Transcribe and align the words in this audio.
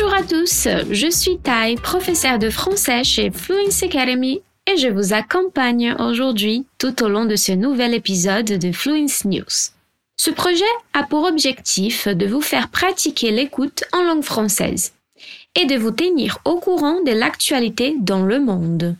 Bonjour 0.00 0.14
à 0.14 0.22
tous, 0.22 0.68
je 0.92 1.10
suis 1.10 1.38
Tai, 1.38 1.74
professeur 1.74 2.38
de 2.38 2.50
français 2.50 3.02
chez 3.02 3.32
Fluency 3.32 3.86
Academy 3.86 4.42
et 4.70 4.76
je 4.76 4.86
vous 4.86 5.12
accompagne 5.12 5.96
aujourd'hui 5.98 6.66
tout 6.78 7.02
au 7.02 7.08
long 7.08 7.24
de 7.24 7.34
ce 7.34 7.50
nouvel 7.50 7.94
épisode 7.94 8.46
de 8.46 8.70
Fluence 8.70 9.24
News. 9.24 9.72
Ce 10.16 10.30
projet 10.30 10.62
a 10.92 11.02
pour 11.02 11.24
objectif 11.24 12.06
de 12.06 12.26
vous 12.26 12.40
faire 12.40 12.68
pratiquer 12.68 13.32
l'écoute 13.32 13.82
en 13.92 14.04
langue 14.04 14.22
française 14.22 14.92
et 15.60 15.64
de 15.64 15.74
vous 15.74 15.90
tenir 15.90 16.38
au 16.44 16.60
courant 16.60 17.02
de 17.02 17.10
l'actualité 17.10 17.96
dans 17.98 18.22
le 18.22 18.38
monde. 18.38 18.94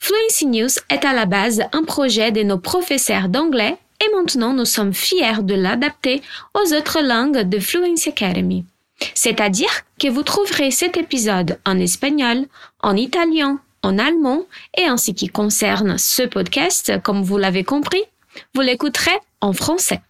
Fluency 0.00 0.46
News 0.46 0.74
est 0.90 1.04
à 1.04 1.12
la 1.12 1.26
base 1.26 1.62
un 1.72 1.84
projet 1.84 2.32
de 2.32 2.42
nos 2.42 2.58
professeurs 2.58 3.28
d'anglais 3.28 3.76
et 4.04 4.16
maintenant 4.16 4.54
nous 4.54 4.64
sommes 4.64 4.92
fiers 4.92 5.42
de 5.42 5.54
l'adapter 5.54 6.20
aux 6.52 6.74
autres 6.74 7.00
langues 7.00 7.48
de 7.48 7.60
Fluency 7.60 8.08
Academy. 8.08 8.64
C'est-à-dire 9.14 9.82
que 10.00 10.08
vous 10.08 10.22
trouverez 10.22 10.70
cet 10.70 10.96
épisode 10.96 11.58
en 11.64 11.78
espagnol, 11.78 12.46
en 12.82 12.96
italien, 12.96 13.60
en 13.82 13.98
allemand 13.98 14.46
et 14.76 14.88
en 14.88 14.96
ce 14.96 15.10
qui 15.10 15.28
concerne 15.28 15.98
ce 15.98 16.22
podcast, 16.22 17.00
comme 17.02 17.22
vous 17.22 17.38
l'avez 17.38 17.64
compris, 17.64 18.02
vous 18.54 18.62
l'écouterez 18.62 19.18
en 19.40 19.52
français. 19.52 20.00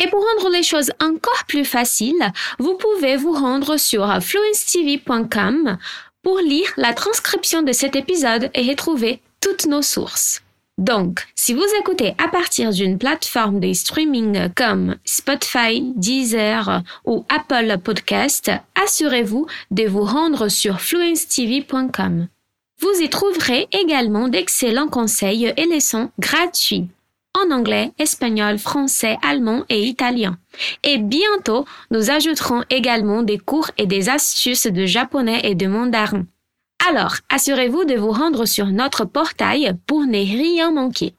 Et 0.00 0.06
pour 0.08 0.24
rendre 0.24 0.50
les 0.50 0.62
choses 0.62 0.92
encore 1.00 1.44
plus 1.46 1.64
faciles, 1.64 2.32
vous 2.58 2.76
pouvez 2.76 3.16
vous 3.16 3.32
rendre 3.32 3.76
sur 3.76 4.06
fluencetv.com 4.22 5.76
pour 6.22 6.38
lire 6.38 6.72
la 6.76 6.92
transcription 6.92 7.62
de 7.62 7.72
cet 7.72 7.96
épisode 7.96 8.50
et 8.54 8.68
retrouver 8.68 9.20
toutes 9.40 9.66
nos 9.66 9.82
sources. 9.82 10.42
Donc, 10.78 11.26
si 11.34 11.54
vous 11.54 11.66
écoutez 11.80 12.14
à 12.18 12.28
partir 12.28 12.70
d'une 12.70 12.98
plateforme 12.98 13.58
de 13.58 13.72
streaming 13.72 14.48
comme 14.54 14.94
Spotify, 15.04 15.82
Deezer 15.96 16.82
ou 17.04 17.26
Apple 17.28 17.78
Podcast, 17.82 18.52
assurez-vous 18.80 19.46
de 19.72 19.88
vous 19.88 20.04
rendre 20.04 20.48
sur 20.48 20.80
fluencetv.com. 20.80 22.28
Vous 22.80 23.02
y 23.02 23.08
trouverez 23.08 23.66
également 23.72 24.28
d'excellents 24.28 24.88
conseils 24.88 25.52
et 25.56 25.66
leçons 25.66 26.10
gratuits 26.20 26.88
en 27.34 27.50
anglais, 27.50 27.92
espagnol, 27.98 28.58
français, 28.58 29.16
allemand 29.22 29.64
et 29.68 29.84
italien. 29.84 30.38
Et 30.82 30.98
bientôt, 30.98 31.66
nous 31.90 32.10
ajouterons 32.10 32.62
également 32.70 33.22
des 33.22 33.38
cours 33.38 33.70
et 33.78 33.86
des 33.86 34.08
astuces 34.08 34.66
de 34.66 34.86
japonais 34.86 35.40
et 35.44 35.54
de 35.54 35.66
mandarin. 35.66 36.24
Alors, 36.86 37.16
assurez-vous 37.28 37.84
de 37.84 37.94
vous 37.94 38.12
rendre 38.12 38.44
sur 38.44 38.66
notre 38.66 39.04
portail 39.04 39.74
pour 39.86 40.02
ne 40.02 40.18
rien 40.18 40.70
manquer. 40.70 41.14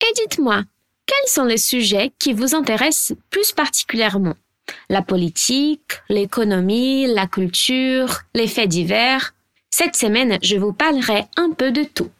Et 0.00 0.12
dites-moi, 0.16 0.62
quels 1.06 1.28
sont 1.28 1.44
les 1.44 1.58
sujets 1.58 2.12
qui 2.18 2.32
vous 2.32 2.54
intéressent 2.54 3.16
plus 3.30 3.52
particulièrement? 3.52 4.34
La 4.88 5.02
politique, 5.02 6.00
l'économie, 6.08 7.06
la 7.06 7.26
culture, 7.26 8.20
les 8.34 8.46
faits 8.46 8.68
divers? 8.68 9.34
Cette 9.70 9.96
semaine, 9.96 10.38
je 10.42 10.56
vous 10.56 10.72
parlerai 10.72 11.26
un 11.36 11.50
peu 11.50 11.70
de 11.72 11.84
tout. 11.84 12.10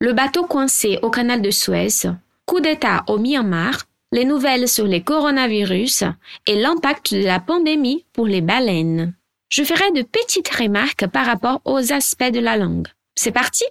Le 0.00 0.12
bateau 0.12 0.44
coincé 0.44 0.98
au 1.02 1.10
canal 1.10 1.42
de 1.42 1.50
Suez, 1.50 2.08
coup 2.46 2.60
d'État 2.60 3.04
au 3.08 3.18
Myanmar, 3.18 3.84
les 4.12 4.24
nouvelles 4.24 4.68
sur 4.68 4.86
les 4.86 5.02
coronavirus 5.02 6.04
et 6.46 6.56
l'impact 6.56 7.14
de 7.14 7.24
la 7.24 7.40
pandémie 7.40 8.04
pour 8.12 8.26
les 8.26 8.40
baleines. 8.40 9.14
Je 9.50 9.64
ferai 9.64 9.90
de 9.92 10.02
petites 10.02 10.54
remarques 10.54 11.06
par 11.06 11.24
rapport 11.24 11.62
aux 11.64 11.92
aspects 11.92 12.30
de 12.30 12.38
la 12.38 12.58
langue. 12.58 12.86
C'est 13.14 13.32
parti? 13.32 13.64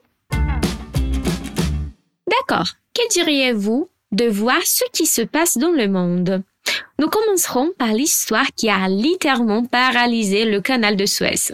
D'accord. 2.28 2.68
Que 2.96 3.08
diriez-vous 3.12 3.88
de 4.12 4.26
voir 4.26 4.60
ce 4.64 4.84
qui 4.92 5.06
se 5.06 5.22
passe 5.22 5.60
dans 5.60 5.70
le 5.70 5.88
monde? 5.88 6.42
Nous 6.98 7.10
commencerons 7.10 7.70
par 7.78 7.94
l'histoire 7.94 8.48
qui 8.56 8.70
a 8.70 8.90
littéralement 8.90 9.66
paralysé 9.66 10.46
le 10.46 10.62
canal 10.62 10.96
de 10.96 11.06
Suez. 11.06 11.54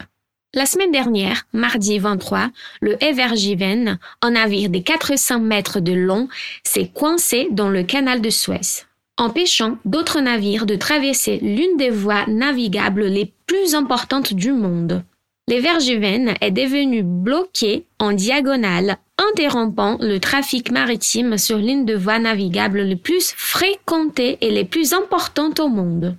La 0.54 0.66
semaine 0.68 0.92
dernière, 0.92 1.46
mardi 1.52 2.00
23, 2.00 2.50
le 2.80 3.04
Evergiven, 3.04 4.00
un 4.22 4.32
navire 4.32 4.70
de 4.70 4.80
400 4.80 5.42
mètres 5.42 5.82
de 5.82 5.92
long, 5.92 6.30
s'est 6.64 6.90
coincé 6.94 7.50
dans 7.52 7.70
le 7.70 7.84
canal 7.84 8.22
de 8.22 8.30
Suez, 8.30 8.86
empêchant 9.18 9.78
d'autres 9.86 10.22
navires 10.22 10.66
de 10.66 10.76
traverser 10.76 11.40
l'une 11.42 11.78
des 11.78 11.90
voies 11.90 12.26
navigables 12.28 13.06
les 13.06 13.32
plus 13.48 13.76
importantes 13.76 14.34
du 14.34 14.52
monde. 14.52 15.04
L'Evergiven 15.48 16.36
est 16.40 16.52
devenu 16.52 17.04
bloqué 17.04 17.86
en 18.00 18.14
diagonale, 18.14 18.98
interrompant 19.18 19.98
le 20.00 20.20
trafic 20.20 20.72
maritime 20.72 21.38
sur 21.38 21.58
l'une 21.58 21.86
des 21.86 21.96
voies 21.96 22.20
navigables 22.20 22.82
les 22.82 22.96
plus 22.96 23.34
fréquentées 23.36 24.38
et 24.42 24.52
les 24.52 24.64
plus 24.64 24.94
importantes 24.94 25.60
au 25.60 25.68
monde. 25.68 26.16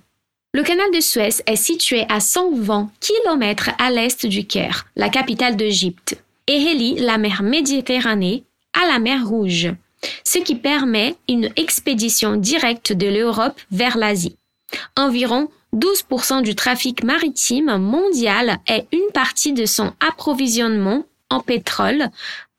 Le 0.53 0.63
canal 0.63 0.89
de 0.93 1.01
Suez 1.01 1.41
est 1.47 1.55
situé 1.55 2.05
à 2.07 2.19
120 2.19 2.91
km 3.01 3.71
à 3.79 3.89
l'est 3.89 4.25
du 4.25 4.45
Caire, 4.45 4.85
la 4.95 5.09
capitale 5.09 5.57
d'Égypte, 5.57 6.17
et 6.47 6.57
relie 6.57 6.95
la 6.95 7.17
mer 7.17 7.41
Méditerranée 7.43 8.43
à 8.73 8.87
la 8.87 8.99
mer 8.99 9.27
Rouge, 9.27 9.73
ce 10.23 10.39
qui 10.39 10.55
permet 10.55 11.15
une 11.27 11.49
expédition 11.55 12.35
directe 12.35 12.93
de 12.93 13.07
l'Europe 13.07 13.59
vers 13.71 13.97
l'Asie. 13.97 14.37
Environ 14.97 15.49
12% 15.75 16.41
du 16.41 16.55
trafic 16.55 17.03
maritime 17.03 17.77
mondial 17.77 18.59
et 18.67 18.85
une 18.91 19.11
partie 19.13 19.53
de 19.53 19.65
son 19.65 19.93
approvisionnement 19.99 21.03
en 21.29 21.39
pétrole 21.39 22.09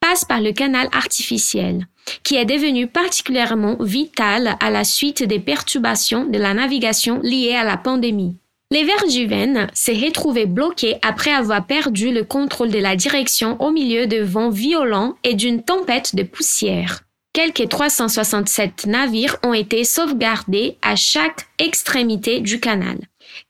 passe 0.01 0.25
par 0.25 0.41
le 0.41 0.53
canal 0.53 0.89
artificiel 0.93 1.87
qui 2.23 2.37
est 2.37 2.45
devenu 2.45 2.87
particulièrement 2.87 3.77
vital 3.81 4.57
à 4.61 4.71
la 4.71 4.85
suite 4.85 5.23
des 5.23 5.41
perturbations 5.41 6.25
de 6.25 6.39
la 6.39 6.55
navigation 6.55 7.21
liées 7.23 7.57
à 7.57 7.65
la 7.65 7.77
pandémie. 7.77 8.37
L'Evergiven 8.73 9.69
s'est 9.73 9.95
retrouvé 9.95 10.47
bloqué 10.47 10.97
après 11.03 11.33
avoir 11.33 11.65
perdu 11.67 12.13
le 12.13 12.25
contrôle 12.25 12.71
de 12.71 12.79
la 12.79 12.97
direction 12.97 13.61
au 13.63 13.71
milieu 13.71 14.07
de 14.07 14.19
vents 14.19 14.51
violents 14.51 15.15
et 15.23 15.35
d'une 15.35 15.63
tempête 15.63 16.17
de 16.17 16.25
poussière. 16.25 17.06
Quelques 17.37 17.69
367 17.69 18.87
navires 18.87 19.37
ont 19.45 19.53
été 19.53 19.85
sauvegardés 19.85 20.79
à 20.81 20.97
chaque 20.97 21.47
extrémité 21.59 22.41
du 22.41 22.61
canal, 22.61 22.97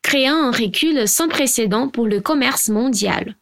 créant 0.03 0.35
un 0.35 0.51
recul 0.51 1.07
sans 1.07 1.29
précédent 1.29 1.87
pour 1.87 2.09
le 2.09 2.21
commerce 2.21 2.69
mondial. 2.69 3.37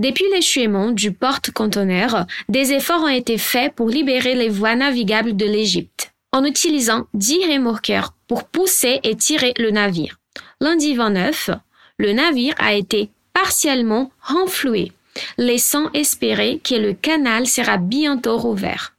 Depuis 0.00 0.24
l'échouement 0.32 0.92
du 0.92 1.12
porte-conteneurs, 1.12 2.24
des 2.48 2.72
efforts 2.72 3.02
ont 3.02 3.08
été 3.08 3.36
faits 3.36 3.74
pour 3.74 3.90
libérer 3.90 4.34
les 4.34 4.48
voies 4.48 4.76
navigables 4.76 5.36
de 5.36 5.44
l'Égypte, 5.44 6.14
en 6.32 6.42
utilisant 6.46 7.06
10 7.12 7.52
remorqueurs 7.52 8.14
pour 8.28 8.44
pousser 8.44 8.98
et 9.02 9.14
tirer 9.14 9.52
le 9.58 9.72
navire. 9.72 10.16
Lundi 10.62 10.94
29, 10.94 11.50
le 11.98 12.14
navire 12.14 12.54
a 12.56 12.72
été 12.72 13.10
partiellement 13.34 14.10
renfloué, 14.22 14.92
laissant 15.36 15.90
espérer 15.92 16.62
que 16.64 16.76
le 16.76 16.94
canal 16.94 17.46
sera 17.46 17.76
bientôt 17.76 18.38
rouvert. 18.38 18.91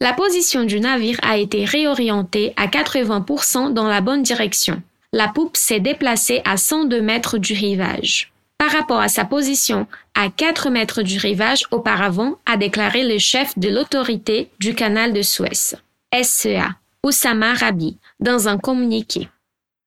La 0.00 0.12
position 0.12 0.64
du 0.64 0.80
navire 0.80 1.18
a 1.22 1.36
été 1.36 1.64
réorientée 1.64 2.54
à 2.56 2.66
80% 2.66 3.72
dans 3.72 3.88
la 3.88 4.00
bonne 4.00 4.22
direction. 4.22 4.82
La 5.12 5.28
poupe 5.28 5.56
s'est 5.56 5.80
déplacée 5.80 6.40
à 6.44 6.56
102 6.56 7.00
mètres 7.02 7.38
du 7.38 7.52
rivage 7.52 8.32
par 8.60 8.72
rapport 8.72 9.00
à 9.00 9.08
sa 9.08 9.24
position 9.24 9.86
à 10.14 10.28
4 10.28 10.68
mètres 10.68 11.00
du 11.00 11.16
rivage 11.16 11.64
auparavant, 11.70 12.34
a 12.44 12.58
déclaré 12.58 13.08
le 13.08 13.18
chef 13.18 13.58
de 13.58 13.70
l'autorité 13.70 14.50
du 14.58 14.74
canal 14.74 15.14
de 15.14 15.22
Suez, 15.22 15.78
SEA, 16.22 16.68
Oussama 17.02 17.54
Rabi, 17.54 17.96
dans 18.20 18.48
un 18.48 18.58
communiqué. 18.58 19.30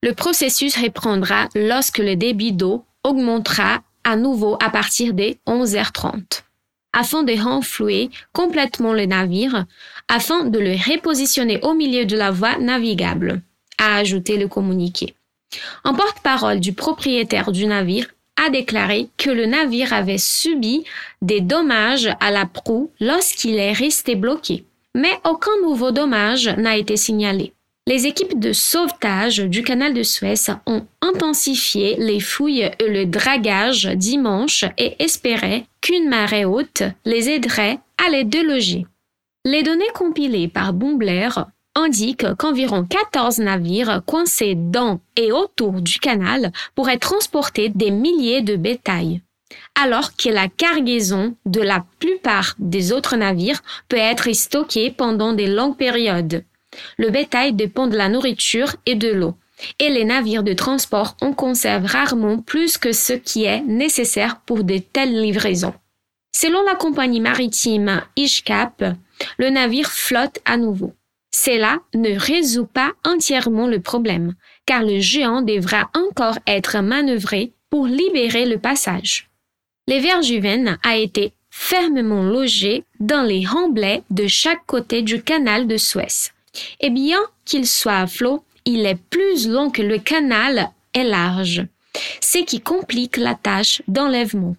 Le 0.02 0.16
processus 0.16 0.76
reprendra 0.76 1.50
lorsque 1.54 2.00
le 2.00 2.16
débit 2.16 2.52
d'eau 2.52 2.84
augmentera 3.04 3.84
à 4.04 4.16
nouveau 4.16 4.58
à 4.60 4.72
partir 4.72 5.14
des 5.14 5.38
11h30, 5.46 6.42
afin 6.94 7.24
de 7.24 7.34
renflouer 7.34 8.10
complètement 8.32 8.94
le 8.94 9.06
navire, 9.06 9.66
afin 10.08 10.46
de 10.46 10.60
le 10.60 10.72
repositionner 10.72 11.60
au 11.62 11.74
milieu 11.74 12.06
de 12.06 12.16
la 12.16 12.32
voie 12.32 12.58
navigable, 12.58 13.42
a 13.78 13.98
ajouté 13.98 14.38
le 14.38 14.48
communiqué. 14.48 15.16
En 15.84 15.94
porte-parole 15.94 16.60
du 16.60 16.74
propriétaire 16.74 17.52
du 17.52 17.66
navire, 17.66 18.08
a 18.44 18.50
déclaré 18.50 19.10
que 19.18 19.30
le 19.30 19.46
navire 19.46 19.94
avait 19.94 20.18
subi 20.18 20.84
des 21.22 21.42
dommages 21.42 22.10
à 22.20 22.32
la 22.32 22.46
proue 22.46 22.92
lorsqu'il 23.00 23.56
est 23.56 23.74
resté 23.74 24.16
bloqué, 24.16 24.66
mais 24.96 25.20
aucun 25.24 25.52
nouveau 25.62 25.92
dommage 25.92 26.48
n'a 26.58 26.78
été 26.78 26.98
signalé. 26.98 27.54
Les 27.86 28.08
équipes 28.08 28.40
de 28.40 28.54
sauvetage 28.54 29.40
du 29.40 29.62
canal 29.62 29.94
de 29.94 30.04
Suez 30.04 30.52
ont 30.66 30.86
intensifié 31.02 31.98
les 32.00 32.22
fouilles 32.22 32.72
et 32.80 32.88
le 32.88 33.06
dragage 33.06 33.86
dimanche 33.96 34.64
et 34.78 34.96
espéraient 35.04 35.66
qu'une 35.84 36.08
marée 36.08 36.46
haute 36.46 36.84
les 37.06 37.30
aiderait 37.30 37.78
à 38.04 38.10
les 38.10 38.24
déloger. 38.24 38.88
Les 39.46 39.64
données 39.64 39.92
compilées 39.94 40.48
par 40.48 40.72
Bombler 40.72 41.30
indique 41.76 42.26
qu'environ 42.38 42.86
14 42.86 43.40
navires 43.40 44.02
coincés 44.06 44.56
dans 44.56 45.02
et 45.18 45.34
autour 45.34 45.74
du 45.74 46.00
canal 46.00 46.54
pourraient 46.74 46.98
transporter 46.98 47.68
des 47.68 47.92
milliers 47.92 48.42
de 48.42 48.56
bétail, 48.56 49.22
alors 49.76 50.16
que 50.16 50.30
la 50.30 50.48
cargaison 50.48 51.36
de 51.46 51.62
la 51.62 51.86
plupart 52.00 52.56
des 52.60 52.94
autres 52.94 53.18
navires 53.18 53.62
peut 53.90 53.98
être 53.98 54.32
stockée 54.34 54.90
pendant 54.90 55.34
des 55.34 55.48
longues 55.48 55.78
périodes. 55.78 56.46
Le 56.98 57.10
bétail 57.10 57.52
dépend 57.52 57.88
de 57.88 57.98
la 57.98 58.08
nourriture 58.08 58.74
et 58.86 58.96
de 58.96 59.12
l'eau, 59.12 59.36
et 59.80 59.90
les 59.90 60.06
navires 60.06 60.44
de 60.44 60.54
transport 60.54 61.16
en 61.22 61.34
conservent 61.34 61.86
rarement 61.86 62.40
plus 62.40 62.78
que 62.78 62.92
ce 62.92 63.14
qui 63.14 63.46
est 63.46 63.62
nécessaire 63.62 64.42
pour 64.42 64.64
de 64.64 64.78
telles 64.78 65.22
livraisons. 65.22 65.74
Selon 66.36 66.64
la 66.64 66.76
compagnie 66.76 67.22
maritime 67.22 68.02
Ishkap, 68.16 68.84
le 69.38 69.50
navire 69.50 69.92
flotte 69.92 70.40
à 70.46 70.58
nouveau. 70.58 70.94
Cela 71.34 71.80
ne 71.94 72.18
résout 72.18 72.66
pas 72.66 72.92
entièrement 73.06 73.68
le 73.68 73.80
problème, 73.80 74.34
car 74.66 74.84
le 74.84 75.00
géant 75.00 75.42
devra 75.42 75.90
encore 75.96 76.38
être 76.48 76.80
manœuvré 76.80 77.54
pour 77.70 77.88
libérer 77.88 78.46
le 78.46 78.60
passage. 78.60 79.30
Le 79.88 80.88
a 80.88 80.98
été 80.98 81.34
fermement 81.50 82.24
logé 82.24 82.84
dans 83.00 83.24
les 83.24 83.46
remblais 83.46 84.04
de 84.10 84.28
chaque 84.28 84.66
côté 84.66 85.02
du 85.02 85.22
canal 85.22 85.68
de 85.68 85.78
Suez. 85.78 86.32
Et 86.80 86.90
bien 86.90 87.20
qu'il 87.46 87.68
soit 87.68 87.98
à 87.98 88.08
flot, 88.08 88.44
il 88.66 88.86
est 88.86 89.00
plus 89.10 89.48
long 89.48 89.70
que 89.70 89.82
le 89.82 90.00
canal 90.00 90.72
est 90.94 91.04
large, 91.04 91.66
ce 92.22 92.40
qui 92.40 92.62
complique 92.62 93.18
la 93.18 93.36
tâche 93.36 93.82
d'enlèvement. 93.88 94.56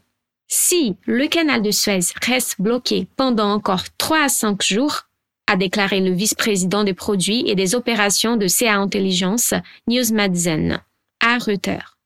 Si 0.48 0.96
le 1.06 1.26
canal 1.26 1.62
de 1.62 1.70
Suez 1.70 2.00
reste 2.22 2.60
bloqué 2.60 3.06
pendant 3.16 3.50
encore 3.50 3.84
3 3.98 4.24
à 4.24 4.28
5 4.28 4.62
jours, 4.62 5.06
a 5.46 5.56
déclaré 5.56 6.00
le 6.00 6.12
vice-président 6.12 6.84
des 6.84 6.94
produits 6.94 7.44
et 7.48 7.54
des 7.54 7.74
opérations 7.74 8.36
de 8.36 8.46
CA 8.46 8.76
Intelligence, 8.76 9.54
News 9.88 10.12
Madsen, 10.12 10.80
à 11.20 11.38
Reuters. 11.38 11.98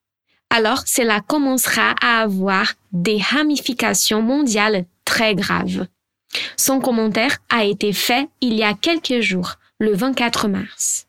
Alors, 0.51 0.83
cela 0.87 1.21
commencera 1.21 1.95
à 2.01 2.23
avoir 2.23 2.75
des 2.93 3.19
ramifications 3.19 4.23
mondiales 4.23 4.87
très 5.05 5.35
graves. 5.35 5.87
Son 6.57 6.81
commentaire 6.81 7.39
a 7.51 7.65
été 7.65 7.93
fait 7.93 8.29
il 8.41 8.55
y 8.55 8.63
a 8.63 8.75
quelques 8.75 9.21
jours, 9.21 9.55
le 9.79 9.95
24 9.95 10.49
mars. 10.49 11.08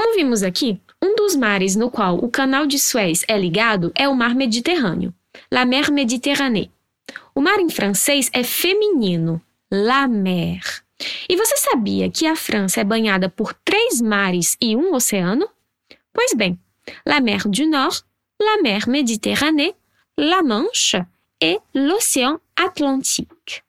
Como 0.00 0.14
vimos 0.14 0.42
aqui, 0.42 0.80
um 1.02 1.14
dos 1.14 1.36
mares 1.36 1.76
no 1.76 1.90
qual 1.90 2.16
o 2.16 2.30
canal 2.30 2.66
de 2.66 2.78
Suez 2.78 3.22
é 3.28 3.38
ligado 3.38 3.92
é 3.94 4.08
o 4.08 4.16
Mar 4.16 4.34
Mediterrâneo, 4.34 5.12
la 5.52 5.66
mer 5.66 5.90
Méditerranée. 5.90 6.70
O 7.34 7.40
mar 7.42 7.60
em 7.60 7.68
francês 7.68 8.30
é 8.32 8.42
feminino, 8.42 9.42
la 9.70 10.08
mer. 10.08 10.62
E 11.28 11.36
você 11.36 11.54
sabia 11.58 12.10
que 12.10 12.26
a 12.26 12.34
França 12.34 12.80
é 12.80 12.84
banhada 12.84 13.28
por 13.28 13.52
três 13.52 14.00
mares 14.00 14.56
e 14.58 14.74
um 14.74 14.94
oceano? 14.94 15.46
Pois 16.14 16.32
bem, 16.32 16.58
la 17.04 17.20
mer 17.20 17.46
du 17.46 17.66
Nord, 17.66 18.02
la 18.40 18.62
mer 18.62 18.88
Méditerranée, 18.88 19.74
la 20.16 20.42
Manche 20.42 20.96
et 21.42 21.58
l'océan 21.74 22.40
Atlantique. 22.56 23.62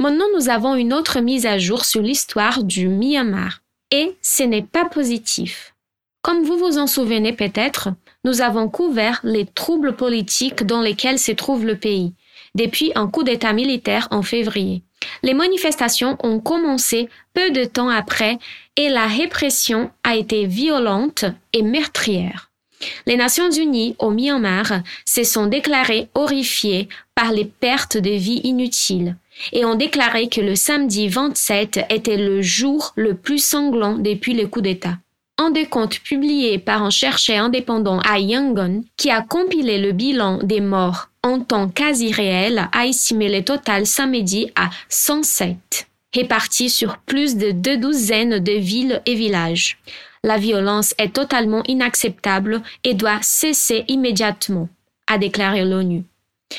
Maintenant, 0.00 0.28
nous 0.32 0.48
avons 0.48 0.76
une 0.76 0.92
autre 0.92 1.18
mise 1.18 1.44
à 1.44 1.58
jour 1.58 1.84
sur 1.84 2.02
l'histoire 2.02 2.62
du 2.62 2.86
Myanmar. 2.86 3.63
Et 3.96 4.16
ce 4.22 4.42
n'est 4.42 4.62
pas 4.62 4.86
positif. 4.86 5.72
Comme 6.20 6.42
vous 6.42 6.58
vous 6.58 6.78
en 6.78 6.88
souvenez 6.88 7.32
peut-être, 7.32 7.90
nous 8.24 8.40
avons 8.40 8.68
couvert 8.68 9.20
les 9.22 9.46
troubles 9.46 9.94
politiques 9.94 10.64
dans 10.64 10.82
lesquels 10.82 11.20
se 11.20 11.30
trouve 11.30 11.64
le 11.64 11.78
pays, 11.78 12.12
depuis 12.56 12.90
un 12.96 13.06
coup 13.06 13.22
d'État 13.22 13.52
militaire 13.52 14.08
en 14.10 14.22
février. 14.22 14.82
Les 15.22 15.32
manifestations 15.32 16.18
ont 16.24 16.40
commencé 16.40 17.08
peu 17.34 17.52
de 17.52 17.64
temps 17.66 17.88
après 17.88 18.38
et 18.74 18.88
la 18.88 19.06
répression 19.06 19.92
a 20.02 20.16
été 20.16 20.44
violente 20.44 21.24
et 21.52 21.62
meurtrière. 21.62 22.50
Les 23.06 23.16
Nations 23.16 23.52
Unies 23.52 23.94
au 24.00 24.10
Myanmar 24.10 24.82
se 25.06 25.22
sont 25.22 25.46
déclarées 25.46 26.08
horrifiées 26.14 26.88
par 27.14 27.30
les 27.30 27.44
pertes 27.44 27.96
de 27.96 28.10
vie 28.10 28.40
inutiles 28.42 29.14
et 29.52 29.64
ont 29.64 29.74
déclaré 29.74 30.28
que 30.28 30.40
le 30.40 30.54
samedi 30.54 31.08
27 31.08 31.86
était 31.90 32.16
le 32.16 32.42
jour 32.42 32.92
le 32.96 33.14
plus 33.14 33.44
sanglant 33.44 33.98
depuis 33.98 34.34
le 34.34 34.46
coup 34.46 34.60
d'État. 34.60 34.98
Un 35.36 35.50
décompte 35.50 35.98
publié 35.98 36.58
par 36.58 36.84
un 36.84 36.90
chercheur 36.90 37.44
indépendant 37.44 37.98
à 38.00 38.20
Yangon, 38.20 38.84
qui 38.96 39.10
a 39.10 39.20
compilé 39.20 39.78
le 39.78 39.92
bilan 39.92 40.38
des 40.42 40.60
morts 40.60 41.08
en 41.24 41.40
temps 41.40 41.68
quasi 41.68 42.12
réel, 42.12 42.68
a 42.72 42.86
estimé 42.86 43.28
le 43.28 43.42
total 43.42 43.86
samedi 43.86 44.50
à 44.54 44.70
107, 44.90 45.88
répartis 46.14 46.70
sur 46.70 46.98
plus 46.98 47.36
de 47.36 47.50
deux 47.50 47.78
douzaines 47.78 48.38
de 48.38 48.52
villes 48.52 49.02
et 49.06 49.14
villages. 49.14 49.78
La 50.22 50.36
violence 50.36 50.94
est 50.98 51.14
totalement 51.14 51.62
inacceptable 51.66 52.62
et 52.84 52.94
doit 52.94 53.20
cesser 53.22 53.84
immédiatement, 53.88 54.68
a 55.06 55.18
déclaré 55.18 55.64
l'ONU. 55.64 56.04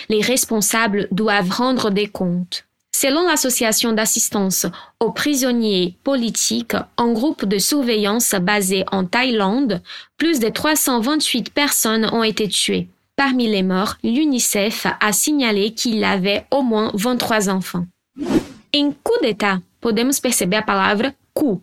Les 0.10 0.22
responsables 0.22 1.08
doivent 1.12 1.52
rendre 1.52 1.92
des 1.92 2.08
comptes. 2.08 2.65
Selon 2.98 3.24
l'association 3.24 3.92
d'assistance 3.92 4.66
aux 5.02 5.12
prisonniers 5.12 5.98
politiques, 6.06 6.78
un 6.98 7.12
groupe 7.12 7.44
de 7.44 7.58
surveillance 7.58 8.34
basé 8.36 8.86
en 8.90 9.04
Thaïlande, 9.04 9.82
plus 10.16 10.40
de 10.40 10.48
328 10.48 11.50
personnes 11.54 12.10
ont 12.14 12.24
été 12.24 12.48
tuées. 12.48 12.88
Parmi 13.18 13.50
les 13.50 13.64
morts, 13.64 13.98
l'UNICEF 14.02 14.88
a 15.02 15.12
signalé 15.12 15.72
qu'il 15.72 16.06
avait 16.06 16.46
au 16.52 16.62
moins 16.62 16.90
23 16.94 17.50
enfants. 17.50 17.86
Em 18.74 18.94
coup 19.04 19.20
d'État, 19.22 19.60
podemos 19.82 20.22
perceber 20.22 20.56
a 20.56 20.62
palavra 20.62 21.14
coup, 21.34 21.62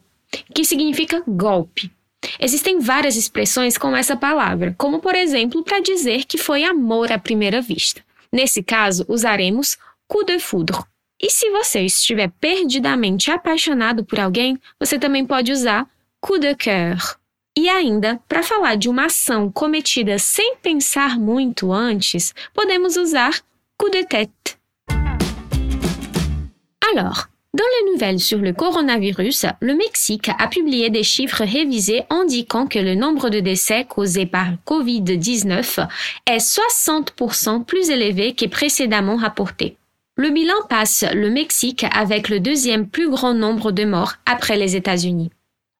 que 0.54 0.64
significa 0.64 1.22
golpe. 1.26 1.90
Existem 2.40 2.78
várias 2.78 3.16
expressões 3.16 3.78
com 3.78 3.96
essa 3.96 4.16
palavra, 4.16 4.74
como 4.76 4.98
por 4.98 5.14
exemplo 5.14 5.64
para 5.64 5.80
dizer 5.80 6.26
que 6.26 6.36
foi 6.36 6.62
amor 6.62 7.10
à 7.10 7.18
primeira 7.18 7.62
vista. 7.62 8.02
Nesse 8.30 8.62
caso, 8.62 9.06
usaremos 9.08 9.78
coup 10.06 10.24
de 10.26 10.38
foudre. 10.38 10.91
E 11.24 11.30
se 11.30 11.48
você 11.50 11.82
estiver 11.82 12.28
perdidamente 12.40 13.30
apaixonado 13.30 14.04
por 14.04 14.18
alguém, 14.18 14.58
você 14.80 14.98
também 14.98 15.24
pode 15.24 15.52
usar 15.52 15.86
coup 16.20 16.40
de 16.40 16.52
cœur. 16.56 17.16
E 17.56 17.68
ainda, 17.68 18.18
para 18.26 18.42
falar 18.42 18.74
de 18.74 18.88
uma 18.88 19.06
ação 19.06 19.48
cometida 19.52 20.18
sem 20.18 20.56
pensar 20.56 21.20
muito 21.20 21.72
antes, 21.72 22.34
podemos 22.52 22.96
usar 22.96 23.30
coup 23.78 23.90
de 23.90 24.04
tête. 24.04 24.58
Alors, 26.92 27.28
dans 27.54 27.64
les 27.64 27.92
nouvelles 27.92 28.18
sur 28.18 28.38
le 28.38 28.52
coronavirus, 28.52 29.46
le 29.60 29.74
Mexique 29.74 30.30
a 30.30 30.48
publié 30.48 30.90
des 30.90 31.04
chiffres 31.04 31.44
révisés 31.44 32.02
indiquant 32.10 32.66
que 32.66 32.78
le 32.78 32.96
nombre 32.96 33.30
de 33.30 33.40
décès 33.40 33.84
causés 33.84 34.26
par 34.26 34.54
COVID-19 34.66 35.86
est 36.26 36.38
60% 36.38 37.64
plus 37.64 37.90
élevé 37.90 38.34
que 38.34 38.46
précédemment 38.46 39.16
rapporté. 39.16 39.76
Le 40.22 40.30
bilan 40.30 40.54
passe 40.68 41.04
le 41.12 41.30
Mexique 41.30 41.84
avec 41.92 42.28
le 42.28 42.38
deuxième 42.38 42.86
plus 42.86 43.10
grand 43.10 43.34
nombre 43.34 43.72
de 43.72 43.84
morts 43.84 44.12
après 44.24 44.56
les 44.56 44.76
États-Unis. 44.76 45.32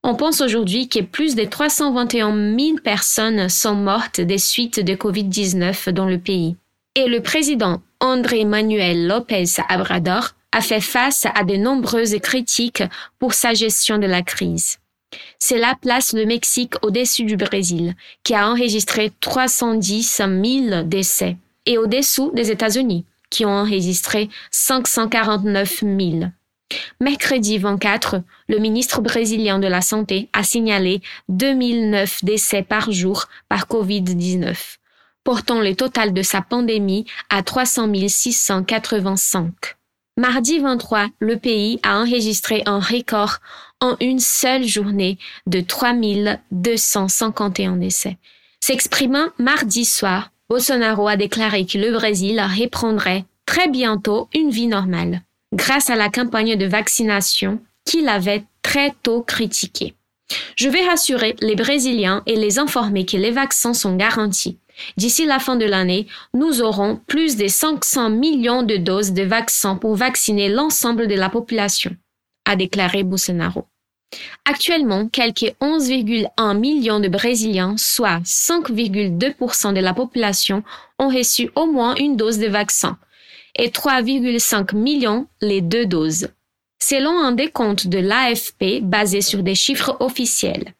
On 0.03 0.17
pense 0.17 0.41
aujourd'hui 0.41 0.89
que 0.89 0.99
plus 0.99 1.37
de 1.37 1.45
321 1.45 2.59
000 2.59 2.79
personnes 2.83 3.49
sont 3.49 3.77
mortes 3.77 4.21
des 4.21 4.39
suites 4.39 4.81
de 4.81 4.95
COVID-19 4.95 5.91
dans 5.91 6.07
le 6.07 6.19
pays. 6.19 6.57
Et 6.97 7.07
le 7.07 7.23
président 7.23 7.83
André 8.01 8.45
Manuel 8.45 9.07
López 9.07 9.45
Obrador 9.73 10.31
a 10.51 10.61
fait 10.61 10.81
face 10.81 11.25
à 11.37 11.45
de 11.45 11.55
nombreuses 11.55 12.19
critiques 12.21 12.83
pour 13.21 13.35
sa 13.35 13.55
gestion 13.55 13.99
de 13.99 14.09
la 14.09 14.23
crise. 14.23 14.79
Cela 15.39 15.77
place 15.81 16.15
le 16.15 16.27
Mexique 16.27 16.75
au-dessus 16.83 17.23
du 17.23 17.37
Brésil, 17.37 17.95
qui 18.25 18.35
a 18.35 18.51
enregistré 18.51 19.13
310 19.21 20.17
000 20.17 20.83
décès, 20.83 21.37
et 21.65 21.79
au-dessous 21.79 22.33
des 22.35 22.51
États-Unis, 22.51 23.05
qui 23.33 23.45
ont 23.45 23.51
enregistré 23.51 24.29
549 24.53 25.81
000. 25.81 26.31
Mercredi 27.01 27.59
24, 27.59 28.23
le 28.49 28.59
ministre 28.59 29.01
brésilien 29.01 29.59
de 29.59 29.67
la 29.67 29.81
Santé 29.81 30.29
a 30.33 30.45
signalé 30.45 31.01
2009 31.29 32.25
décès 32.25 32.63
par 32.63 32.93
jour 32.93 33.25
par 33.49 33.67
COVID-19, 33.67 34.77
portant 35.25 35.61
le 35.61 35.75
total 35.75 36.13
de 36.13 36.23
sa 36.23 36.43
pandémie 36.43 37.07
à 37.31 37.43
300 37.43 37.91
685. 38.07 39.53
Mardi 40.19 40.59
23, 40.59 41.07
le 41.21 41.39
pays 41.39 41.81
a 41.83 41.99
enregistré 41.99 42.63
un 42.67 42.81
record 42.81 43.39
en 43.81 43.97
une 44.01 44.21
seule 44.21 44.65
journée 44.65 45.19
de 45.47 45.61
3 45.61 45.95
251 46.51 47.77
décès. 47.77 48.19
S'exprimant 48.61 49.29
mardi 49.39 49.87
soir, 49.87 50.32
Bolsonaro 50.49 51.09
a 51.09 51.17
déclaré 51.17 51.65
que 51.67 51.79
le 51.79 51.93
Brésil 51.93 52.41
reprendrait 52.41 53.25
très 53.47 53.69
bientôt 53.69 54.29
une 54.35 54.51
vie 54.51 54.67
normale, 54.67 55.23
grâce 55.53 55.91
à 55.91 55.97
la 55.97 56.09
campagne 56.09 56.57
de 56.57 56.67
vaccination 56.67 57.61
qu'il 57.85 58.09
avait 58.09 58.45
très 58.63 58.95
tôt 59.03 59.23
critiquée. 59.23 59.95
Je 60.57 60.69
vais 60.69 60.87
rassurer 60.87 61.37
les 61.41 61.57
Brésiliens 61.57 62.23
et 62.27 62.37
les 62.37 62.59
informer 62.59 63.05
que 63.05 63.17
les 63.17 63.31
vaccins 63.31 63.75
sont 63.75 63.97
garantis. 63.97 64.59
D'ici 64.97 65.27
la 65.27 65.39
fin 65.39 65.57
de 65.57 65.65
l'année, 65.65 66.07
nous 66.35 66.63
aurons 66.63 67.01
plus 67.07 67.37
de 67.37 67.47
500 67.47 68.11
millions 68.11 68.63
de 68.63 68.77
doses 68.77 69.13
de 69.13 69.23
vaccins 69.23 69.77
pour 69.77 69.97
vacciner 69.97 70.49
l'ensemble 70.49 71.09
de 71.09 71.15
la 71.15 71.29
population, 71.29 71.95
a 72.47 72.57
déclaré 72.57 73.03
Bolsonaro. 73.03 73.67
Actuellement, 74.45 75.09
quelques 75.09 75.55
11,1 75.61 76.59
millions 76.59 77.01
de 77.01 77.09
Brésiliens, 77.09 77.77
soit 77.79 78.21
5,2% 78.25 79.73
de 79.73 79.81
la 79.81 79.95
population, 79.95 80.63
ont 80.99 81.09
reçu 81.09 81.51
au 81.55 81.67
moins 81.67 81.95
une 81.97 82.17
dose 82.17 82.39
de 82.39 82.49
vaccin 82.49 82.99
et 83.57 83.69
3,5 83.69 84.75
millions 84.75 85.27
les 85.41 85.61
deux 85.61 85.87
doses. 85.87 86.29
selon 86.83 87.17
un 87.17 87.31
décompte 87.33 87.87
de 87.87 87.99
l'AFP 87.99 88.83
basé 88.83 89.21
sur 89.21 89.43
des 89.45 89.55
chiffres 89.55 89.97
officiels. 90.01 90.75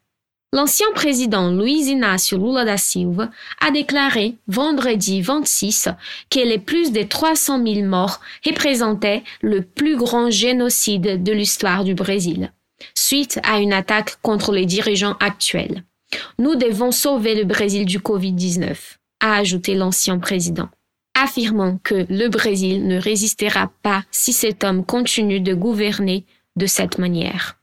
L'ancien 0.53 0.89
président 0.95 1.51
Luiz 1.51 1.87
Inácio 1.89 2.37
Lula 2.37 2.65
da 2.65 2.77
Silva 2.77 3.31
a 3.61 3.71
déclaré 3.71 4.35
vendredi 4.49 5.23
26 5.23 5.89
que 6.29 6.41
les 6.41 6.59
plus 6.59 6.93
de 6.93 7.03
300 7.05 7.65
000 7.65 7.87
morts 7.87 8.21
représentaient 8.45 9.23
le 9.41 9.63
plus 9.63 9.97
grand 9.97 10.29
génocide 10.29 11.23
de 11.23 11.33
l'histoire 11.33 11.85
du 11.85 11.95
Brésil, 11.95 12.53
suite 12.95 13.41
à 13.43 13.61
une 13.61 13.73
attaque 13.73 14.17
contre 14.23 14.53
les 14.53 14.67
dirigeants 14.67 15.17
actuels. 15.21 15.85
Nous 16.39 16.55
devons 16.57 16.93
sauver 16.93 17.35
le 17.35 17.45
Brésil 17.45 17.85
du 17.87 17.99
Covid-19, 17.99 18.77
a 19.21 19.37
ajouté 19.37 19.75
l'ancien 19.75 20.19
président, 20.19 20.69
affirmant 21.15 21.79
que 21.83 22.07
le 22.09 22.29
Brésil 22.29 22.87
ne 22.87 23.01
résistera 23.01 23.73
pas 23.83 24.05
si 24.11 24.33
cet 24.33 24.65
homme 24.65 24.85
continue 24.85 25.41
de 25.41 25.55
gouverner 25.55 26.25
de 26.57 26.67
cette 26.67 26.99
manière. 26.99 27.57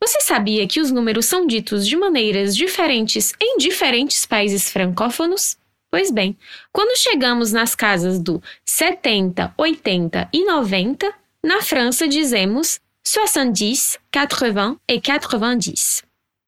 Você 0.00 0.20
sabia 0.20 0.66
que 0.66 0.80
os 0.80 0.90
números 0.90 1.26
são 1.26 1.46
ditos 1.46 1.86
de 1.86 1.96
maneiras 1.96 2.56
diferentes 2.56 3.34
em 3.40 3.56
diferentes 3.58 4.26
países 4.26 4.68
francófonos? 4.68 5.56
Pois 5.92 6.10
bem, 6.10 6.36
quando 6.72 6.98
chegamos 6.98 7.52
nas 7.52 7.76
casas 7.76 8.18
do 8.18 8.42
70, 8.64 9.54
80 9.56 10.28
e 10.32 10.44
90, 10.44 11.12
na 11.44 11.62
França 11.62 12.08
dizemos 12.08 12.80
70, 13.14 14.00
80 14.10 14.78
e 14.88 15.38
90. 15.38 15.72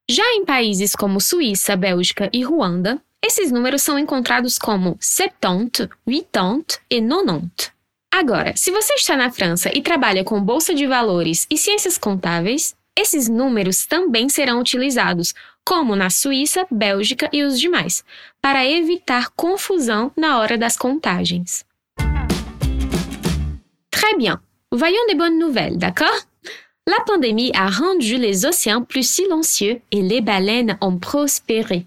Já 0.09 0.25
em 0.33 0.47
países 0.47 0.97
como 0.97 1.21
Suíça, 1.21 1.77
Bélgica 1.77 2.31
e 2.33 2.43
Ruanda, 2.43 3.03
esses 3.23 3.53
números 3.53 3.83
são 3.83 3.99
encontrados 3.99 4.59
como 4.59 4.97
70, 4.99 5.91
80 6.07 6.79
e 6.89 7.03
90. 7.03 7.71
Agora, 8.11 8.57
se 8.57 8.71
você 8.71 8.95
está 8.95 9.15
na 9.15 9.31
França 9.31 9.71
e 9.75 9.83
trabalha 9.83 10.25
com 10.25 10.43
bolsa 10.43 10.75
de 10.75 10.87
valores 10.87 11.47
e 11.51 11.59
ciências 11.59 11.99
contábeis, 11.99 12.75
esses 12.99 13.29
números 13.29 13.85
também 13.85 14.31
serão 14.31 14.59
utilizados, 14.59 15.35
como 15.67 15.95
na 15.95 16.09
Suíça, 16.09 16.67
Bélgica 16.71 17.29
e 17.31 17.43
os 17.43 17.61
demais, 17.61 18.03
para 18.41 18.65
evitar 18.65 19.29
confusão 19.37 20.11
na 20.17 20.39
hora 20.39 20.57
das 20.57 20.79
contagens. 20.79 21.63
Très 23.91 24.17
bien. 24.17 24.41
Voyons 24.73 25.07
des 25.07 25.15
bonnes 25.15 25.39
nouvelles, 25.39 25.77
d'accord? 25.77 26.25
La 26.87 27.03
pandémie 27.07 27.51
a 27.55 27.69
rendu 27.69 28.19
les 28.19 28.45
océans 28.45 28.83
plus 28.83 29.09
silencieux 29.09 29.81
et 29.91 30.03
les 30.03 30.21
baleines 30.21 30.77
ont 30.83 30.99
prospéré. 30.99 31.87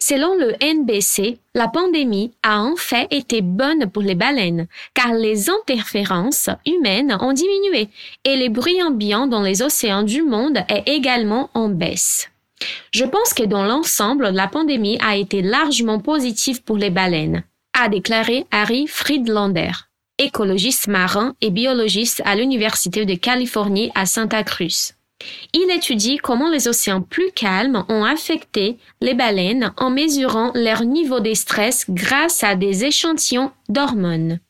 Selon 0.00 0.34
le 0.34 0.54
NBC, 0.60 1.38
la 1.54 1.68
pandémie 1.68 2.32
a 2.42 2.60
en 2.60 2.74
fait 2.76 3.06
été 3.10 3.40
bonne 3.40 3.88
pour 3.88 4.02
les 4.02 4.16
baleines, 4.16 4.66
car 4.94 5.14
les 5.14 5.48
interférences 5.48 6.50
humaines 6.66 7.16
ont 7.20 7.32
diminué 7.32 7.88
et 8.24 8.36
les 8.36 8.48
bruits 8.48 8.82
ambiants 8.82 9.28
dans 9.28 9.42
les 9.42 9.62
océans 9.62 10.02
du 10.02 10.22
monde 10.22 10.58
est 10.68 10.88
également 10.88 11.48
en 11.54 11.68
baisse. 11.68 12.28
Je 12.90 13.04
pense 13.04 13.34
que 13.34 13.44
dans 13.44 13.64
l'ensemble, 13.64 14.28
la 14.28 14.48
pandémie 14.48 14.98
a 15.00 15.16
été 15.16 15.40
largement 15.40 16.00
positive 16.00 16.62
pour 16.62 16.76
les 16.76 16.90
baleines, 16.90 17.44
a 17.72 17.88
déclaré 17.88 18.44
Harry 18.50 18.86
Friedlander, 18.88 19.70
écologiste 20.18 20.88
marin 20.88 21.34
et 21.40 21.50
biologiste 21.50 22.22
à 22.24 22.36
l'Université 22.36 23.04
de 23.04 23.14
Californie 23.14 23.90
à 23.94 24.06
Santa 24.06 24.42
Cruz. 24.44 24.94
Il 25.52 25.70
étudie 25.70 26.16
comment 26.16 26.50
les 26.50 26.68
océans 26.68 27.02
plus 27.02 27.30
calmes 27.32 27.84
ont 27.88 28.04
affecté 28.04 28.78
les 29.00 29.14
baleines 29.14 29.72
en 29.76 29.90
mesurant 29.90 30.52
leur 30.54 30.84
niveau 30.84 31.20
de 31.20 31.34
stress 31.34 31.86
grâce 31.88 32.42
à 32.42 32.54
des 32.54 32.84
échantillons 32.84 33.52
d'hormones. 33.68 34.40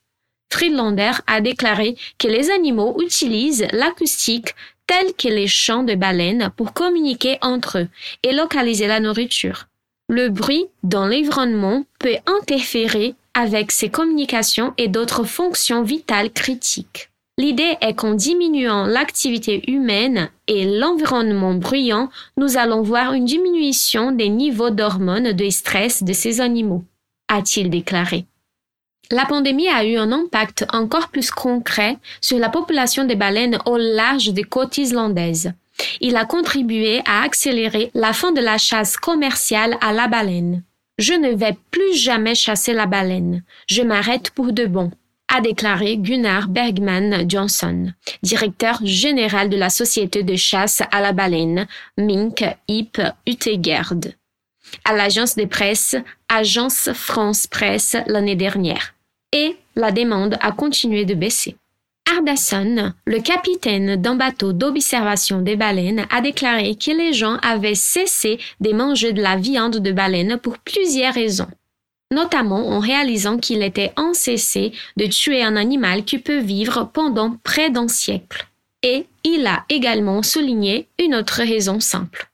Friedlander 0.52 1.12
a 1.26 1.40
déclaré 1.40 1.96
que 2.18 2.28
les 2.28 2.50
animaux 2.50 2.96
utilisent 3.00 3.66
l'acoustique 3.72 4.54
telle 4.86 5.14
que 5.14 5.28
les 5.28 5.46
chants 5.46 5.82
de 5.82 5.94
baleines 5.94 6.50
pour 6.56 6.72
communiquer 6.72 7.38
entre 7.40 7.78
eux 7.78 7.88
et 8.22 8.32
localiser 8.32 8.86
la 8.86 9.00
nourriture. 9.00 9.66
Le 10.08 10.28
bruit 10.28 10.66
dans 10.82 11.06
l'environnement 11.06 11.84
peut 11.98 12.16
interférer 12.26 13.14
avec 13.34 13.72
ces 13.72 13.88
communications 13.88 14.74
et 14.78 14.88
d'autres 14.88 15.24
fonctions 15.24 15.82
vitales 15.82 16.30
critiques. 16.30 17.10
L'idée 17.38 17.76
est 17.80 17.94
qu'en 17.94 18.14
diminuant 18.14 18.84
l'activité 18.84 19.70
humaine 19.70 20.30
et 20.48 20.78
l'environnement 20.78 21.54
bruyant, 21.54 22.10
nous 22.36 22.58
allons 22.58 22.82
voir 22.82 23.14
une 23.14 23.24
diminution 23.24 24.12
des 24.12 24.28
niveaux 24.28 24.70
d'hormones 24.70 25.32
de 25.32 25.50
stress 25.50 26.02
de 26.02 26.12
ces 26.12 26.42
animaux, 26.42 26.84
a-t-il 27.28 27.70
déclaré. 27.70 28.26
La 29.10 29.24
pandémie 29.24 29.68
a 29.68 29.84
eu 29.84 29.96
un 29.96 30.12
impact 30.12 30.66
encore 30.72 31.08
plus 31.08 31.30
concret 31.30 31.98
sur 32.20 32.38
la 32.38 32.48
population 32.48 33.04
des 33.04 33.16
baleines 33.16 33.58
au 33.66 33.76
large 33.76 34.32
des 34.32 34.44
côtes 34.44 34.78
islandaises. 34.78 35.52
Il 36.00 36.16
a 36.16 36.24
contribué 36.24 37.00
à 37.06 37.22
accélérer 37.22 37.90
la 37.94 38.12
fin 38.12 38.32
de 38.32 38.40
la 38.40 38.58
chasse 38.58 38.96
commerciale 38.96 39.76
à 39.80 39.92
la 39.92 40.06
baleine. 40.06 40.62
Je 40.98 41.14
ne 41.14 41.34
vais 41.34 41.56
plus 41.70 41.96
jamais 41.96 42.34
chasser 42.34 42.72
la 42.72 42.86
baleine. 42.86 43.42
Je 43.66 43.82
m'arrête 43.82 44.30
pour 44.30 44.52
de 44.52 44.66
bon 44.66 44.90
a 45.32 45.40
déclaré 45.40 45.96
Gunnar 45.96 46.48
Bergman 46.48 47.28
Johnson, 47.28 47.92
directeur 48.22 48.78
général 48.84 49.48
de 49.48 49.56
la 49.56 49.70
société 49.70 50.22
de 50.22 50.36
chasse 50.36 50.82
à 50.90 51.00
la 51.00 51.12
baleine 51.12 51.66
Mink 51.96 52.44
Ip 52.68 53.00
Utegerd, 53.26 54.12
à 54.84 54.92
l'agence 54.92 55.34
de 55.34 55.46
presse 55.46 55.96
Agence 56.28 56.90
France 56.92 57.46
Presse 57.46 57.96
l'année 58.06 58.36
dernière. 58.36 58.94
Et 59.32 59.56
la 59.74 59.90
demande 59.90 60.36
a 60.42 60.52
continué 60.52 61.06
de 61.06 61.14
baisser. 61.14 61.56
Ardasson, 62.10 62.92
le 63.06 63.20
capitaine 63.20 63.96
d'un 63.96 64.16
bateau 64.16 64.52
d'observation 64.52 65.40
des 65.40 65.56
baleines, 65.56 66.06
a 66.10 66.20
déclaré 66.20 66.74
que 66.76 66.90
les 66.90 67.12
gens 67.12 67.36
avaient 67.42 67.74
cessé 67.74 68.38
de 68.60 68.72
manger 68.72 69.12
de 69.12 69.22
la 69.22 69.36
viande 69.36 69.78
de 69.78 69.92
baleine 69.92 70.38
pour 70.38 70.58
plusieurs 70.58 71.14
raisons 71.14 71.48
notamment 72.12 72.68
en 72.68 72.78
réalisant 72.78 73.38
qu'il 73.38 73.62
était 73.62 73.92
incessé 73.96 74.72
de 74.96 75.06
tuer 75.06 75.42
un 75.42 75.56
animal 75.56 76.04
qui 76.04 76.18
peut 76.18 76.38
vivre 76.38 76.90
pendant 76.92 77.36
près 77.42 77.70
d'un 77.70 77.88
siècle. 77.88 78.46
Et 78.82 79.06
il 79.24 79.46
a 79.46 79.64
également 79.68 80.22
souligné 80.22 80.88
une 81.02 81.14
autre 81.14 81.42
raison 81.42 81.80
simple. 81.80 82.30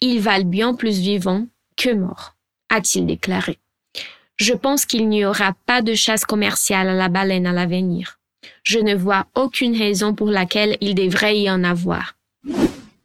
Ils 0.00 0.20
valent 0.20 0.44
bien 0.44 0.74
plus 0.74 0.98
vivants 0.98 1.46
que 1.76 1.90
morts, 1.90 2.34
a-t-il 2.70 3.06
déclaré. 3.06 3.58
Je 4.36 4.54
pense 4.54 4.86
qu'il 4.86 5.08
n'y 5.08 5.26
aura 5.26 5.54
pas 5.66 5.82
de 5.82 5.94
chasse 5.94 6.24
commerciale 6.24 6.88
à 6.88 6.94
la 6.94 7.08
baleine 7.08 7.46
à 7.46 7.52
l'avenir. 7.52 8.19
Je 8.62 8.78
ne 8.78 8.94
vois 8.94 9.26
aucune 9.34 9.76
raison 9.76 10.14
pour 10.14 10.28
laquelle 10.28 10.76
il 10.80 10.94
devrait 10.94 11.38
y 11.38 11.50
en 11.50 11.64
avoir. 11.64 12.14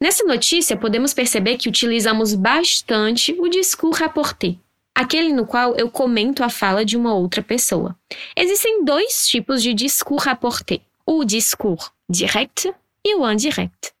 Nessa 0.00 0.24
notícia, 0.24 0.76
podemos 0.76 1.14
perceber 1.14 1.56
que 1.56 1.68
utilizamos 1.68 2.34
bastante 2.34 3.34
o 3.38 3.48
discours 3.48 3.98
rapporté, 3.98 4.58
aquele 4.94 5.32
no 5.32 5.46
qual 5.46 5.74
eu 5.76 5.90
comento 5.90 6.44
a 6.44 6.50
fala 6.50 6.84
de 6.84 6.96
uma 6.96 7.14
outra 7.14 7.42
pessoa. 7.42 7.96
Existem 8.36 8.84
dois 8.84 9.26
tipos 9.26 9.62
de 9.62 9.72
discours 9.72 10.24
rapporté: 10.24 10.80
o 11.06 11.24
discours 11.24 11.90
direct 12.08 12.72
e 13.04 13.14
o 13.14 13.30
indirect. 13.30 13.92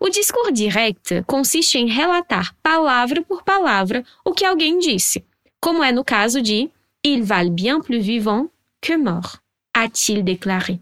O 0.00 0.08
discours 0.08 0.52
direct 0.52 1.22
consiste 1.26 1.78
em 1.78 1.88
relatar 1.88 2.54
palavra 2.62 3.22
por 3.22 3.44
palavra 3.44 4.04
o 4.24 4.32
que 4.32 4.44
alguém 4.44 4.78
disse, 4.78 5.24
como 5.60 5.84
é 5.84 5.92
no 5.92 6.04
caso 6.04 6.42
de 6.42 6.70
Il 7.04 7.22
valent 7.22 7.54
bien 7.54 7.80
plus 7.80 8.02
vivant 8.02 8.48
que 8.80 8.96
mort, 8.96 9.38
a-t-il 9.74 10.22
déclaré. 10.22 10.80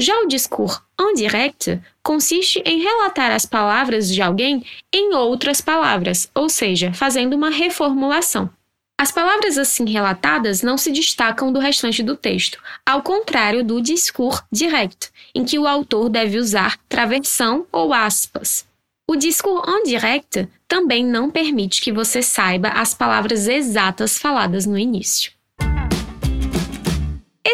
Já 0.00 0.20
o 0.20 0.26
discours 0.26 0.80
indirect 1.00 1.80
consiste 2.02 2.62
em 2.64 2.82
relatar 2.82 3.30
as 3.30 3.46
palavras 3.46 4.08
de 4.08 4.20
alguém 4.20 4.64
em 4.92 5.14
outras 5.14 5.60
palavras, 5.60 6.30
ou 6.34 6.48
seja, 6.48 6.92
fazendo 6.92 7.34
uma 7.34 7.50
reformulação. 7.50 8.50
As 8.98 9.10
palavras 9.10 9.58
assim 9.58 9.84
relatadas 9.90 10.62
não 10.62 10.78
se 10.78 10.92
destacam 10.92 11.52
do 11.52 11.58
restante 11.58 12.02
do 12.02 12.16
texto, 12.16 12.58
ao 12.86 13.02
contrário 13.02 13.64
do 13.64 13.80
discours 13.80 14.42
direct, 14.50 15.10
em 15.34 15.44
que 15.44 15.58
o 15.58 15.66
autor 15.66 16.08
deve 16.08 16.38
usar 16.38 16.78
traversão 16.88 17.66
ou 17.72 17.92
aspas. 17.92 18.64
O 19.08 19.16
discours 19.16 19.68
indirect 19.68 20.48
também 20.68 21.04
não 21.04 21.30
permite 21.30 21.82
que 21.82 21.92
você 21.92 22.22
saiba 22.22 22.68
as 22.68 22.94
palavras 22.94 23.48
exatas 23.48 24.16
faladas 24.16 24.66
no 24.66 24.78
início. 24.78 25.32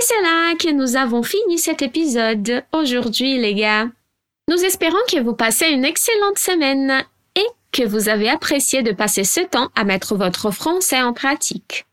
Et 0.08 0.14
c'est 0.14 0.22
là 0.22 0.54
que 0.54 0.70
nous 0.70 0.96
avons 0.96 1.22
fini 1.22 1.58
cet 1.58 1.82
épisode 1.82 2.64
aujourd'hui, 2.72 3.36
les 3.38 3.54
gars. 3.54 3.88
Nous 4.48 4.64
espérons 4.64 4.96
que 5.10 5.20
vous 5.20 5.34
passez 5.34 5.68
une 5.68 5.84
excellente 5.84 6.38
semaine 6.38 7.04
que 7.72 7.82
vous 7.82 8.08
avez 8.08 8.30
apprécié 8.30 8.82
de 8.82 8.92
passer 8.92 9.24
ce 9.24 9.40
temps 9.40 9.68
à 9.74 9.84
mettre 9.84 10.14
votre 10.14 10.50
français 10.50 11.02
en 11.02 11.12
pratique. 11.12 11.84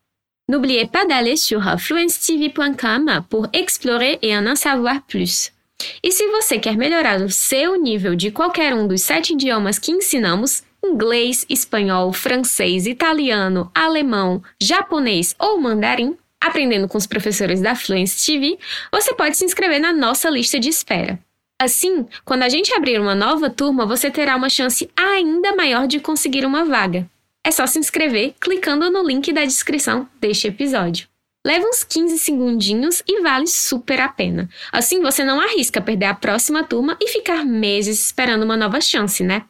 N'oubliez 0.50 0.86
pas 0.86 1.06
d'aller 1.06 1.36
sur 1.36 1.64
fluencetv.com 1.78 3.26
pour 3.30 3.48
explorer 3.52 4.20
e 4.24 4.34
en 4.34 4.56
savoir 4.56 5.02
plus. 5.08 5.52
E 6.06 6.10
se 6.10 6.24
você 6.28 6.60
quer 6.60 6.78
melhorar 6.78 7.22
o 7.22 7.30
seu 7.30 7.82
nível 7.82 8.16
de 8.16 8.32
qualquer 8.32 8.74
um 8.74 8.88
dos 8.88 9.02
sete 9.02 9.34
idiomas 9.34 9.78
que 9.78 9.92
ensinamos, 9.92 10.64
inglês, 10.86 11.46
espanhol, 11.50 12.14
francês, 12.14 12.88
italiano, 12.88 13.70
alemão, 13.76 14.42
japonês 14.62 15.36
ou 15.38 15.60
mandarim, 15.60 16.16
aprendendo 16.48 16.88
com 16.88 16.98
os 16.98 17.08
professores 17.08 17.62
da 17.62 17.76
Fluency 17.76 18.26
TV, 18.26 18.58
você 18.92 19.14
pode 19.14 19.38
se 19.38 19.46
inscrever 19.46 19.80
na 19.80 19.92
nossa 19.92 20.30
lista 20.30 20.60
de 20.60 20.70
espera. 20.70 21.20
Assim, 21.60 22.06
quando 22.26 22.44
a 22.44 22.50
gente 22.50 22.74
abrir 22.74 23.00
uma 23.00 23.16
nova 23.16 23.50
turma, 23.50 23.86
você 23.86 24.12
terá 24.12 24.36
uma 24.36 24.50
chance 24.50 24.90
ainda 24.96 25.56
maior 25.56 25.88
de 25.88 26.00
conseguir 26.00 26.46
uma 26.46 26.66
vaga. 26.66 27.10
É 27.44 27.52
só 27.52 27.66
se 27.66 27.80
inscrever 27.80 28.34
clicando 28.40 28.90
no 28.90 29.04
link 29.04 29.32
da 29.32 29.46
descrição 29.46 30.08
deste 30.20 30.48
episódio. 30.48 31.08
Leva 31.46 31.66
uns 31.68 31.84
15 31.84 32.18
segundinhos 32.18 33.04
e 33.08 33.22
vale 33.22 33.46
super 33.46 34.02
a 34.02 34.10
pena. 34.10 34.50
Assim 34.72 35.00
você 35.02 35.24
não 35.24 35.40
arrisca 35.40 35.80
perder 35.80 36.08
a 36.08 36.16
próxima 36.16 36.64
turma 36.64 36.98
e 37.00 37.08
ficar 37.08 37.46
meses 37.46 38.04
esperando 38.04 38.44
uma 38.44 38.58
nova 38.58 38.82
chance, 38.82 39.24
né? 39.24 39.44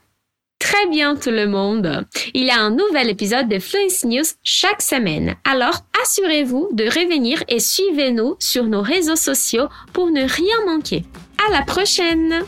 Très 0.66 0.88
bien 0.88 1.16
tout 1.16 1.30
le 1.30 1.46
monde. 1.46 2.08
Il 2.34 2.44
y 2.44 2.50
a 2.50 2.60
un 2.60 2.72
nouvel 2.72 3.12
épisode 3.12 3.48
de 3.48 3.60
Fluency 3.60 4.08
News 4.08 4.26
chaque 4.42 4.82
semaine. 4.82 5.36
Alors 5.44 5.82
assurez-vous 6.02 6.70
de 6.72 6.86
revenir 6.86 7.44
et 7.48 7.60
suivez-nous 7.60 8.36
sur 8.40 8.64
nos 8.64 8.82
réseaux 8.82 9.16
sociaux 9.16 9.68
pour 9.94 10.10
ne 10.10 10.22
rien 10.22 10.66
manquer. 10.66 11.06
À 11.48 11.52
la 11.52 11.62
prochaine! 11.62 12.44